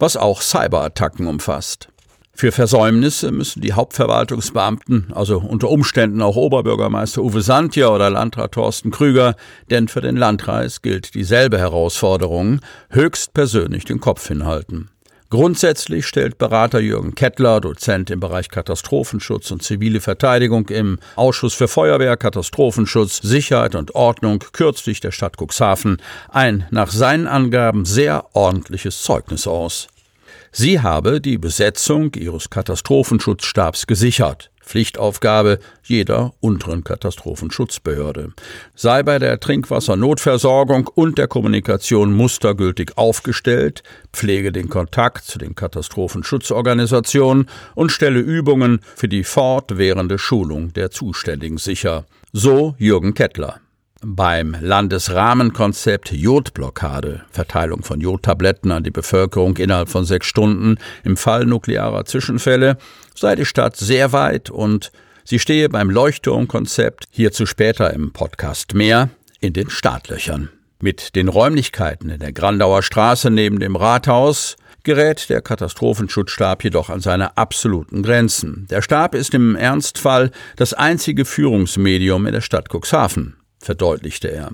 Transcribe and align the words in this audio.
was 0.00 0.16
auch 0.16 0.42
Cyberattacken 0.42 1.28
umfasst. 1.28 1.91
Für 2.34 2.50
Versäumnisse 2.50 3.30
müssen 3.30 3.60
die 3.60 3.74
Hauptverwaltungsbeamten, 3.74 5.12
also 5.14 5.38
unter 5.38 5.68
Umständen 5.68 6.22
auch 6.22 6.36
Oberbürgermeister 6.36 7.22
Uwe 7.22 7.42
Santja 7.42 7.88
oder 7.88 8.10
Landrat 8.10 8.52
Thorsten 8.52 8.90
Krüger, 8.90 9.36
denn 9.70 9.86
für 9.86 10.00
den 10.00 10.16
Landkreis 10.16 10.82
gilt 10.82 11.14
dieselbe 11.14 11.58
Herausforderung, 11.58 12.60
höchstpersönlich 12.90 13.84
den 13.84 14.00
Kopf 14.00 14.26
hinhalten. 14.26 14.88
Grundsätzlich 15.32 16.06
stellt 16.06 16.36
Berater 16.36 16.78
Jürgen 16.78 17.14
Kettler, 17.14 17.60
Dozent 17.62 18.10
im 18.10 18.20
Bereich 18.20 18.50
Katastrophenschutz 18.50 19.50
und 19.50 19.62
zivile 19.62 20.02
Verteidigung 20.02 20.68
im 20.68 20.98
Ausschuss 21.16 21.54
für 21.54 21.68
Feuerwehr, 21.68 22.18
Katastrophenschutz, 22.18 23.18
Sicherheit 23.22 23.74
und 23.74 23.94
Ordnung 23.94 24.40
kürzlich 24.52 25.00
der 25.00 25.10
Stadt 25.10 25.36
Cuxhaven 25.40 26.02
ein 26.28 26.66
nach 26.70 26.90
seinen 26.90 27.26
Angaben 27.26 27.86
sehr 27.86 28.26
ordentliches 28.34 29.02
Zeugnis 29.02 29.46
aus. 29.46 29.88
Sie 30.54 30.80
habe 30.80 31.22
die 31.22 31.38
Besetzung 31.38 32.12
ihres 32.14 32.50
Katastrophenschutzstabs 32.50 33.86
gesichert. 33.86 34.50
Pflichtaufgabe 34.60 35.58
jeder 35.82 36.34
unteren 36.40 36.84
Katastrophenschutzbehörde. 36.84 38.34
Sei 38.74 39.02
bei 39.02 39.18
der 39.18 39.40
Trinkwassernotversorgung 39.40 40.88
und 40.94 41.16
der 41.16 41.26
Kommunikation 41.26 42.12
mustergültig 42.12 42.98
aufgestellt, 42.98 43.82
pflege 44.12 44.52
den 44.52 44.68
Kontakt 44.68 45.24
zu 45.24 45.38
den 45.38 45.54
Katastrophenschutzorganisationen 45.54 47.48
und 47.74 47.90
stelle 47.90 48.20
Übungen 48.20 48.80
für 48.94 49.08
die 49.08 49.24
fortwährende 49.24 50.18
Schulung 50.18 50.74
der 50.74 50.90
Zuständigen 50.90 51.56
sicher. 51.56 52.04
So 52.34 52.74
Jürgen 52.78 53.14
Kettler. 53.14 53.61
Beim 54.04 54.56
Landesrahmenkonzept 54.60 56.10
Jodblockade, 56.10 57.22
Verteilung 57.30 57.84
von 57.84 58.00
Jodtabletten 58.00 58.72
an 58.72 58.82
die 58.82 58.90
Bevölkerung 58.90 59.56
innerhalb 59.58 59.88
von 59.88 60.04
sechs 60.04 60.26
Stunden 60.26 60.78
im 61.04 61.16
Fall 61.16 61.46
nuklearer 61.46 62.04
Zwischenfälle, 62.04 62.78
sei 63.14 63.36
die 63.36 63.44
Stadt 63.44 63.76
sehr 63.76 64.12
weit 64.12 64.50
und 64.50 64.90
sie 65.22 65.38
stehe 65.38 65.68
beim 65.68 65.88
Leuchtturmkonzept, 65.88 67.04
hierzu 67.10 67.46
später 67.46 67.94
im 67.94 68.12
Podcast 68.12 68.74
mehr, 68.74 69.10
in 69.38 69.52
den 69.52 69.70
Startlöchern. 69.70 70.48
Mit 70.80 71.14
den 71.14 71.28
Räumlichkeiten 71.28 72.10
in 72.10 72.18
der 72.18 72.32
Grandauer 72.32 72.82
Straße 72.82 73.30
neben 73.30 73.60
dem 73.60 73.76
Rathaus 73.76 74.56
gerät 74.82 75.30
der 75.30 75.42
Katastrophenschutzstab 75.42 76.64
jedoch 76.64 76.90
an 76.90 76.98
seine 76.98 77.36
absoluten 77.36 78.02
Grenzen. 78.02 78.66
Der 78.68 78.82
Stab 78.82 79.14
ist 79.14 79.32
im 79.32 79.54
Ernstfall 79.54 80.32
das 80.56 80.74
einzige 80.74 81.24
Führungsmedium 81.24 82.26
in 82.26 82.32
der 82.32 82.40
Stadt 82.40 82.68
Cuxhaven 82.68 83.36
verdeutlichte 83.62 84.28
er. 84.28 84.52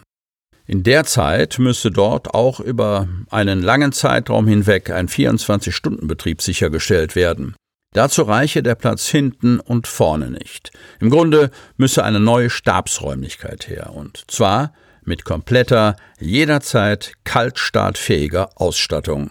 In 0.66 0.82
der 0.82 1.04
Zeit 1.04 1.58
müsse 1.58 1.90
dort 1.90 2.34
auch 2.34 2.60
über 2.60 3.08
einen 3.30 3.62
langen 3.62 3.92
Zeitraum 3.92 4.46
hinweg 4.46 4.90
ein 4.90 5.08
24-Stunden-Betrieb 5.08 6.42
sichergestellt 6.42 7.16
werden. 7.16 7.56
Dazu 7.94 8.22
reiche 8.22 8.62
der 8.62 8.74
Platz 8.74 9.08
hinten 9.08 9.60
und 9.60 9.86
vorne 9.86 10.30
nicht. 10.30 10.70
Im 11.00 11.08
Grunde 11.08 11.50
müsse 11.78 12.04
eine 12.04 12.20
neue 12.20 12.50
Stabsräumlichkeit 12.50 13.66
her, 13.68 13.94
und 13.94 14.30
zwar 14.30 14.74
mit 15.04 15.24
kompletter, 15.24 15.96
jederzeit 16.20 17.14
kaltstartfähiger 17.24 18.50
Ausstattung. 18.56 19.30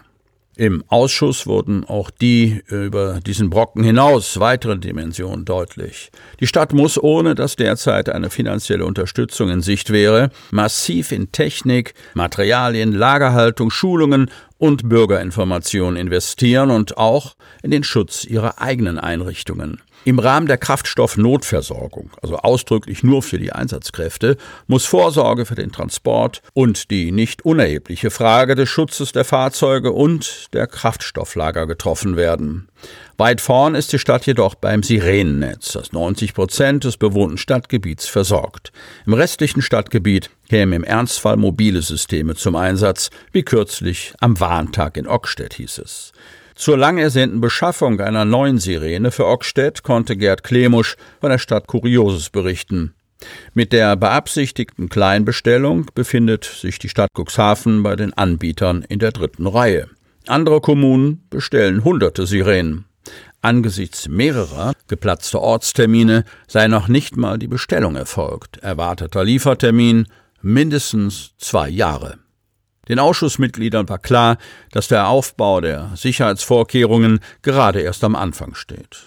Im 0.58 0.84
Ausschuss 0.88 1.46
wurden 1.46 1.86
auch 1.86 2.10
die 2.10 2.64
äh, 2.72 2.88
über 2.88 3.20
diesen 3.24 3.52
Brocken 3.52 3.84
hinaus 3.84 4.40
weiteren 4.40 4.82
Dimensionen 4.82 5.46
deutlich. 5.46 6.10
Die 6.40 6.48
Stadt 6.48 6.74
muss, 6.74 6.98
ohne 6.98 7.36
dass 7.36 7.58
derzeit 7.58 8.10
eine 8.10 8.32
finanzielle 8.32 8.84
Unterstützung 8.84 9.52
in 9.52 9.62
Sicht 9.62 9.92
wäre, 9.92 10.32
massiv 10.50 11.12
in 11.12 11.32
Technik, 11.32 11.94
Materialien, 12.16 12.92
Lagerhaltung, 12.92 13.70
Schulungen 13.70 14.32
und 14.58 14.90
Bürgerinformation 14.90 15.96
investieren 15.96 16.72
und 16.72 16.98
auch 16.98 17.36
in 17.62 17.70
den 17.70 17.84
Schutz 17.84 18.24
ihrer 18.24 18.60
eigenen 18.60 18.98
Einrichtungen. 18.98 19.80
Im 20.06 20.20
Rahmen 20.20 20.48
der 20.48 20.58
Kraftstoffnotversorgung, 20.58 22.12
also 22.22 22.38
ausdrücklich 22.38 23.04
nur 23.04 23.22
für 23.22 23.38
die 23.38 23.52
Einsatzkräfte, 23.52 24.38
muss 24.68 24.86
Vorsorge 24.86 25.46
für 25.46 25.56
den 25.56 25.72
Transport 25.72 26.42
und 26.54 26.92
die 26.92 27.12
nicht 27.12 27.44
unerhebliche 27.44 28.10
Frage 28.10 28.56
des 28.56 28.70
Schutzes 28.70 29.12
der 29.12 29.26
Fahrzeuge 29.26 29.92
und 29.92 30.54
der 30.54 30.68
Kraftstofflager 30.68 31.68
getroffen 31.68 32.16
werden. 32.16 32.70
Weit 33.18 33.42
vorn 33.42 33.76
ist 33.76 33.92
die 33.92 34.00
Stadt 34.00 34.26
jedoch 34.28 34.56
beim 34.56 34.84
Sirenennetz, 34.84 35.74
das 35.74 35.92
90 35.92 36.34
Prozent 36.34 36.84
des 36.84 36.98
bewohnten 36.98 37.38
Stadtgebiets 37.38 38.08
versorgt. 38.08 38.72
Im 39.06 39.14
restlichen 39.14 39.62
Stadtgebiet 39.62 40.30
kämen 40.50 40.74
im 40.74 40.84
Ernstfall 40.84 41.36
mobile 41.36 41.82
Systeme 41.82 42.36
zum 42.36 42.56
Einsatz, 42.56 43.10
wie 43.32 43.44
kürzlich 43.44 44.14
am 44.22 44.40
Warntag 44.40 44.98
in 44.98 45.08
Ockstedt 45.08 45.56
hieß 45.56 45.80
es. 45.80 46.14
Zur 46.58 46.76
lang 46.76 46.98
ersehnten 46.98 47.40
Beschaffung 47.40 48.02
einer 48.02 48.26
neuen 48.26 48.58
Sirene 48.58 49.12
für 49.12 49.28
Ockstedt 49.28 49.84
konnte 49.84 50.18
Gerd 50.18 50.44
Klemusch 50.44 50.96
von 51.22 51.30
der 51.30 51.38
Stadt 51.38 51.68
Kurioses 51.68 52.32
berichten. 52.32 52.96
Mit 53.54 53.72
der 53.74 53.96
beabsichtigten 53.96 54.90
Kleinbestellung 54.90 55.86
befindet 55.94 56.46
sich 56.46 56.80
die 56.80 56.90
Stadt 56.90 57.12
Cuxhaven 57.16 57.84
bei 57.84 57.96
den 57.96 58.12
Anbietern 58.14 58.84
in 58.90 58.98
der 58.98 59.12
dritten 59.12 59.46
Reihe. 59.46 59.88
Andere 60.26 60.60
Kommunen 60.60 61.24
bestellen 61.30 61.84
hunderte 61.84 62.26
Sirenen. 62.26 62.86
Angesichts 63.42 64.08
mehrerer 64.08 64.74
geplatzter 64.88 65.42
Ortstermine 65.42 66.26
sei 66.48 66.68
noch 66.68 66.88
nicht 66.88 67.18
mal 67.18 67.38
die 67.38 67.48
Bestellung 67.48 67.96
erfolgt. 67.96 68.58
Erwarteter 68.58 69.24
Liefertermin 69.24 70.08
mindestens 70.42 71.36
zwei 71.38 71.70
Jahre. 71.70 72.18
Den 72.88 73.00
Ausschussmitgliedern 73.00 73.90
war 73.90 74.00
klar, 74.00 74.38
dass 74.72 74.88
der 74.88 75.08
Aufbau 75.08 75.62
der 75.62 75.92
Sicherheitsvorkehrungen 75.96 77.20
gerade 77.42 77.82
erst 77.82 78.04
am 78.04 78.16
Anfang 78.16 78.56
steht. 78.56 79.04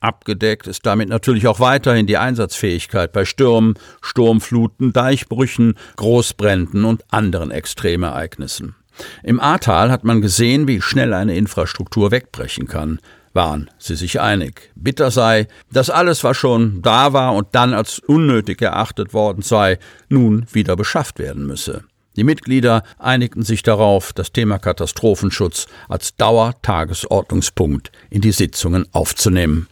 Abgedeckt 0.00 0.68
ist 0.68 0.86
damit 0.86 1.08
natürlich 1.08 1.48
auch 1.48 1.58
weiterhin 1.58 2.06
die 2.06 2.18
Einsatzfähigkeit 2.18 3.12
bei 3.12 3.24
Stürmen, 3.24 3.74
Sturmfluten, 4.00 4.92
Deichbrüchen, 4.92 5.74
Großbränden 5.96 6.84
und 6.84 7.02
anderen 7.12 7.50
Extremereignissen. 7.50 8.76
Im 9.22 9.40
Ahrtal 9.40 9.90
hat 9.90 10.04
man 10.04 10.20
gesehen, 10.20 10.68
wie 10.68 10.80
schnell 10.80 11.14
eine 11.14 11.36
Infrastruktur 11.36 12.10
wegbrechen 12.10 12.66
kann. 12.66 13.00
Waren 13.32 13.70
sie 13.78 13.94
sich 13.94 14.20
einig. 14.20 14.72
Bitter 14.74 15.10
sei, 15.10 15.46
dass 15.70 15.90
alles, 15.90 16.24
was 16.24 16.36
schon 16.36 16.82
da 16.82 17.12
war 17.12 17.34
und 17.34 17.48
dann 17.52 17.74
als 17.74 17.98
unnötig 17.98 18.62
erachtet 18.62 19.12
worden 19.12 19.42
sei, 19.42 19.78
nun 20.08 20.46
wieder 20.50 20.76
beschafft 20.76 21.18
werden 21.18 21.46
müsse. 21.46 21.84
Die 22.18 22.24
Mitglieder 22.24 22.82
einigten 22.98 23.44
sich 23.44 23.62
darauf, 23.62 24.12
das 24.12 24.32
Thema 24.32 24.58
Katastrophenschutz 24.58 25.68
als 25.88 26.16
Dauertagesordnungspunkt 26.16 27.92
in 28.10 28.22
die 28.22 28.32
Sitzungen 28.32 28.88
aufzunehmen. 28.90 29.68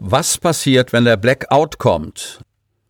Was 0.00 0.36
passiert, 0.36 0.92
wenn 0.92 1.04
der 1.04 1.16
Blackout 1.16 1.78
kommt? 1.78 2.40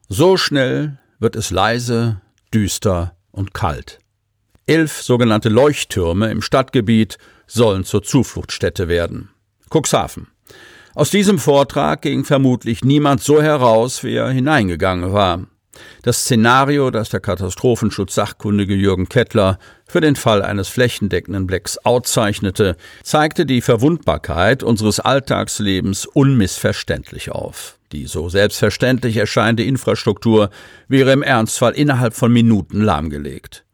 So 0.09 0.39
schnell 0.39 0.99
wird 1.19 1.37
es 1.37 1.51
leise, 1.51 2.23
düster 2.55 3.15
und 3.31 3.53
kalt. 3.53 3.99
Elf 4.65 5.03
sogenannte 5.03 5.51
Leuchttürme 5.51 6.31
im 6.31 6.41
Stadtgebiet 6.41 7.19
sollen 7.47 7.85
zur 7.85 8.03
Zufluchtsstätte 8.03 8.89
werden. 8.89 9.29
Cuxhaven. 9.69 10.29
Aus 10.95 11.11
diesem 11.11 11.39
Vortrag 11.39 12.01
ging 12.01 12.25
vermutlich 12.25 12.83
niemand 12.83 13.23
so 13.23 13.43
heraus, 13.43 14.03
wie 14.05 14.15
er 14.15 14.31
hineingegangen 14.31 15.13
war. 15.13 15.49
Das 16.03 16.21
Szenario, 16.21 16.91
das 16.91 17.09
der 17.09 17.21
Katastrophenschutz-Sachkundige 17.21 18.75
Jürgen 18.75 19.09
Kettler 19.09 19.59
für 19.87 20.01
den 20.01 20.17
Fall 20.17 20.43
eines 20.43 20.69
flächendeckenden 20.69 21.47
Blacks 21.47 21.79
zeichnete, 22.05 22.77
zeigte 23.03 23.47
die 23.47 23.61
Verwundbarkeit 23.61 24.63
unseres 24.63 25.01
Alltagslebens 25.01 26.07
unmissverständlich 26.07 27.31
auf. 27.31 27.79
Die 27.93 28.07
so 28.07 28.29
selbstverständlich 28.29 29.17
erscheinende 29.17 29.65
Infrastruktur 29.65 30.51
wäre 30.89 31.13
im 31.13 31.23
Ernstfall 31.23 31.73
innerhalb 31.73 32.15
von 32.15 32.33
Minuten 32.33 32.81
lahmgelegt. 32.81 33.65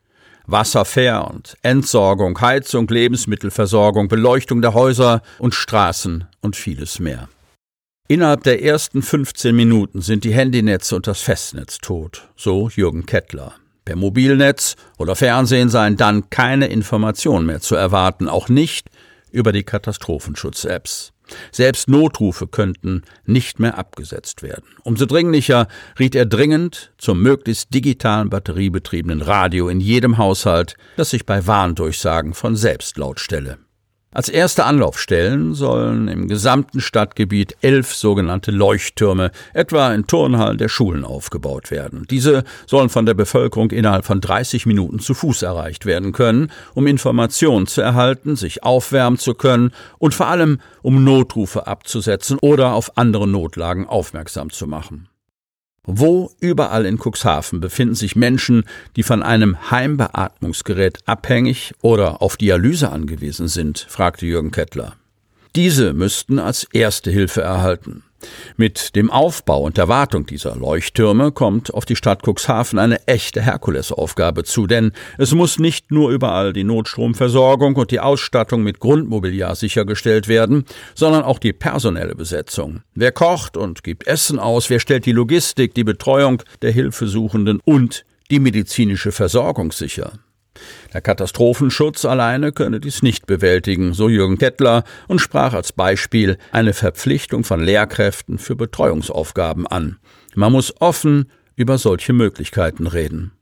Wasser, 0.46 0.84
und 1.30 1.56
Entsorgung, 1.62 2.40
Heizung, 2.40 2.88
Lebensmittelversorgung, 2.88 4.08
Beleuchtung 4.08 4.62
der 4.62 4.74
Häuser 4.74 5.22
und 5.38 5.54
Straßen 5.54 6.26
und 6.40 6.56
vieles 6.56 6.98
mehr. 6.98 7.28
Innerhalb 8.10 8.42
der 8.42 8.60
ersten 8.64 9.02
15 9.02 9.54
Minuten 9.54 10.00
sind 10.00 10.24
die 10.24 10.34
Handynetze 10.34 10.96
und 10.96 11.06
das 11.06 11.20
Festnetz 11.20 11.78
tot, 11.78 12.28
so 12.34 12.68
Jürgen 12.68 13.06
Kettler. 13.06 13.54
Per 13.84 13.94
Mobilnetz 13.94 14.74
oder 14.98 15.14
Fernsehen 15.14 15.68
seien 15.68 15.96
dann 15.96 16.28
keine 16.28 16.66
Informationen 16.66 17.46
mehr 17.46 17.60
zu 17.60 17.76
erwarten, 17.76 18.28
auch 18.28 18.48
nicht 18.48 18.88
über 19.30 19.52
die 19.52 19.62
Katastrophenschutz-Apps. 19.62 21.12
Selbst 21.52 21.88
Notrufe 21.88 22.48
könnten 22.48 23.02
nicht 23.26 23.60
mehr 23.60 23.78
abgesetzt 23.78 24.42
werden. 24.42 24.64
Umso 24.82 25.06
dringlicher 25.06 25.68
riet 25.96 26.16
er 26.16 26.26
dringend 26.26 26.92
zum 26.98 27.22
möglichst 27.22 27.72
digitalen 27.72 28.28
batteriebetriebenen 28.28 29.22
Radio 29.22 29.68
in 29.68 29.78
jedem 29.78 30.18
Haushalt, 30.18 30.74
das 30.96 31.10
sich 31.10 31.26
bei 31.26 31.46
Warndurchsagen 31.46 32.34
von 32.34 32.56
selbst 32.56 32.98
lautstelle. 32.98 33.58
Als 34.12 34.28
erste 34.28 34.64
Anlaufstellen 34.64 35.54
sollen 35.54 36.08
im 36.08 36.26
gesamten 36.26 36.80
Stadtgebiet 36.80 37.56
elf 37.60 37.94
sogenannte 37.94 38.50
Leuchttürme, 38.50 39.30
etwa 39.54 39.94
in 39.94 40.08
Turnhallen 40.08 40.58
der 40.58 40.68
Schulen, 40.68 41.04
aufgebaut 41.04 41.70
werden. 41.70 42.08
Diese 42.10 42.42
sollen 42.66 42.88
von 42.88 43.06
der 43.06 43.14
Bevölkerung 43.14 43.70
innerhalb 43.70 44.04
von 44.04 44.20
30 44.20 44.66
Minuten 44.66 44.98
zu 44.98 45.14
Fuß 45.14 45.42
erreicht 45.42 45.86
werden 45.86 46.10
können, 46.10 46.50
um 46.74 46.88
Informationen 46.88 47.68
zu 47.68 47.82
erhalten, 47.82 48.34
sich 48.34 48.64
aufwärmen 48.64 49.16
zu 49.16 49.34
können 49.34 49.70
und 49.98 50.12
vor 50.12 50.26
allem 50.26 50.58
um 50.82 51.04
Notrufe 51.04 51.68
abzusetzen 51.68 52.36
oder 52.42 52.72
auf 52.74 52.98
andere 52.98 53.28
Notlagen 53.28 53.86
aufmerksam 53.86 54.50
zu 54.50 54.66
machen. 54.66 55.08
Wo 55.84 56.30
überall 56.40 56.84
in 56.84 56.98
Cuxhaven 56.98 57.60
befinden 57.60 57.94
sich 57.94 58.14
Menschen, 58.14 58.64
die 58.96 59.02
von 59.02 59.22
einem 59.22 59.70
Heimbeatmungsgerät 59.70 60.98
abhängig 61.06 61.72
oder 61.80 62.20
auf 62.20 62.36
Dialyse 62.36 62.90
angewiesen 62.90 63.48
sind? 63.48 63.86
fragte 63.88 64.26
Jürgen 64.26 64.50
Kettler. 64.50 64.96
Diese 65.56 65.94
müssten 65.94 66.38
als 66.38 66.64
erste 66.72 67.10
Hilfe 67.10 67.40
erhalten. 67.40 68.04
Mit 68.56 68.96
dem 68.96 69.10
Aufbau 69.10 69.62
und 69.62 69.76
der 69.76 69.88
Wartung 69.88 70.26
dieser 70.26 70.56
Leuchttürme 70.56 71.32
kommt 71.32 71.72
auf 71.72 71.84
die 71.84 71.96
Stadt 71.96 72.22
Cuxhaven 72.26 72.78
eine 72.78 73.06
echte 73.06 73.40
Herkulesaufgabe 73.40 74.44
zu, 74.44 74.66
denn 74.66 74.92
es 75.18 75.34
muss 75.34 75.58
nicht 75.58 75.90
nur 75.90 76.10
überall 76.10 76.52
die 76.52 76.64
Notstromversorgung 76.64 77.76
und 77.76 77.90
die 77.90 78.00
Ausstattung 78.00 78.62
mit 78.62 78.80
Grundmobiliar 78.80 79.54
sichergestellt 79.54 80.28
werden, 80.28 80.64
sondern 80.94 81.22
auch 81.22 81.38
die 81.38 81.52
personelle 81.52 82.14
Besetzung. 82.14 82.82
Wer 82.94 83.12
kocht 83.12 83.56
und 83.56 83.82
gibt 83.84 84.06
Essen 84.06 84.38
aus, 84.38 84.70
wer 84.70 84.80
stellt 84.80 85.06
die 85.06 85.12
Logistik, 85.12 85.74
die 85.74 85.84
Betreuung 85.84 86.42
der 86.62 86.72
Hilfesuchenden 86.72 87.60
und 87.64 88.04
die 88.30 88.40
medizinische 88.40 89.12
Versorgung 89.12 89.72
sicher. 89.72 90.12
Der 90.92 91.00
Katastrophenschutz 91.00 92.04
alleine 92.04 92.52
könne 92.52 92.80
dies 92.80 93.02
nicht 93.02 93.26
bewältigen, 93.26 93.94
so 93.94 94.08
Jürgen 94.08 94.38
Kettler 94.38 94.84
und 95.08 95.20
sprach 95.20 95.54
als 95.54 95.72
Beispiel 95.72 96.38
eine 96.52 96.72
Verpflichtung 96.72 97.44
von 97.44 97.62
Lehrkräften 97.62 98.38
für 98.38 98.56
Betreuungsaufgaben 98.56 99.66
an. 99.66 99.98
Man 100.34 100.52
muss 100.52 100.80
offen 100.80 101.30
über 101.56 101.78
solche 101.78 102.12
Möglichkeiten 102.12 102.86
reden. 102.86 103.32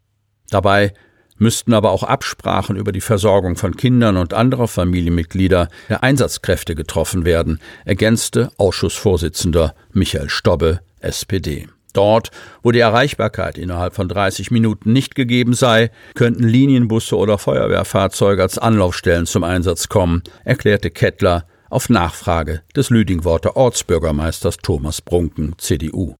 Dabei 0.50 0.92
müssten 1.38 1.72
aber 1.72 1.92
auch 1.92 2.02
Absprachen 2.02 2.76
über 2.76 2.92
die 2.92 3.00
Versorgung 3.00 3.56
von 3.56 3.76
Kindern 3.76 4.16
und 4.16 4.34
anderer 4.34 4.68
Familienmitglieder 4.68 5.68
der 5.88 6.02
Einsatzkräfte 6.02 6.74
getroffen 6.74 7.24
werden, 7.24 7.60
ergänzte 7.84 8.50
Ausschussvorsitzender 8.56 9.74
Michael 9.92 10.28
Stobbe, 10.28 10.80
SPD. 11.00 11.68
Dort, 11.98 12.30
wo 12.62 12.70
die 12.70 12.78
Erreichbarkeit 12.78 13.58
innerhalb 13.58 13.92
von 13.92 14.08
30 14.08 14.52
Minuten 14.52 14.92
nicht 14.92 15.16
gegeben 15.16 15.52
sei, 15.52 15.90
könnten 16.14 16.44
Linienbusse 16.44 17.16
oder 17.16 17.38
Feuerwehrfahrzeuge 17.38 18.40
als 18.40 18.56
Anlaufstellen 18.56 19.26
zum 19.26 19.42
Einsatz 19.42 19.88
kommen, 19.88 20.22
erklärte 20.44 20.92
Kettler 20.92 21.48
auf 21.70 21.88
Nachfrage 21.88 22.62
des 22.76 22.90
Lüdingworter 22.90 23.56
Ortsbürgermeisters 23.56 24.58
Thomas 24.58 25.02
Brunken, 25.02 25.54
CDU. 25.58 26.14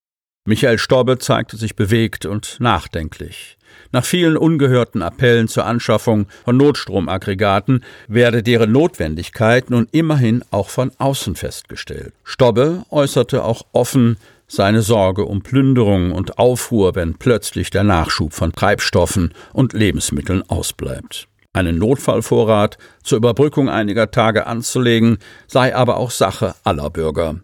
Michael 0.48 0.78
Stobbe 0.78 1.18
zeigte 1.18 1.58
sich 1.58 1.76
bewegt 1.76 2.24
und 2.24 2.56
nachdenklich. 2.58 3.58
Nach 3.92 4.06
vielen 4.06 4.38
ungehörten 4.38 5.02
Appellen 5.02 5.46
zur 5.46 5.66
Anschaffung 5.66 6.26
von 6.46 6.56
Notstromaggregaten 6.56 7.84
werde 8.06 8.42
deren 8.42 8.72
Notwendigkeit 8.72 9.68
nun 9.68 9.88
immerhin 9.92 10.42
auch 10.50 10.70
von 10.70 10.90
außen 10.96 11.36
festgestellt. 11.36 12.14
Stobbe 12.24 12.86
äußerte 12.88 13.44
auch 13.44 13.66
offen, 13.72 14.16
seine 14.46 14.80
Sorge 14.80 15.26
um 15.26 15.42
Plünderung 15.42 16.12
und 16.12 16.38
Aufruhr, 16.38 16.94
wenn 16.94 17.18
plötzlich 17.18 17.68
der 17.68 17.84
Nachschub 17.84 18.32
von 18.32 18.50
Treibstoffen 18.52 19.34
und 19.52 19.74
Lebensmitteln 19.74 20.42
ausbleibt. 20.48 21.28
Einen 21.52 21.76
Notfallvorrat 21.76 22.78
zur 23.02 23.18
Überbrückung 23.18 23.68
einiger 23.68 24.10
Tage 24.10 24.46
anzulegen, 24.46 25.18
sei 25.46 25.76
aber 25.76 25.98
auch 25.98 26.10
Sache 26.10 26.54
aller 26.64 26.88
Bürger. 26.88 27.36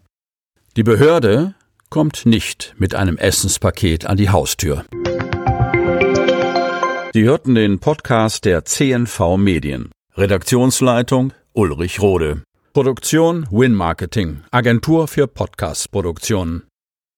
Die 0.75 0.83
Behörde 0.83 1.53
kommt 1.89 2.25
nicht 2.25 2.73
mit 2.77 2.95
einem 2.95 3.17
Essenspaket 3.17 4.05
an 4.05 4.17
die 4.17 4.29
Haustür. 4.29 4.85
Sie 7.13 7.23
hörten 7.23 7.55
den 7.55 7.79
Podcast 7.79 8.43
der 8.45 8.65
CNV 8.65 9.37
Medien. 9.37 9.89
Redaktionsleitung 10.15 11.33
Ulrich 11.53 12.01
Rode. 12.01 12.43
Produktion 12.73 13.47
Win 13.51 13.73
Marketing, 13.73 14.43
Agentur 14.51 15.07
für 15.07 15.27
Podcast-Produktionen. 15.27 16.63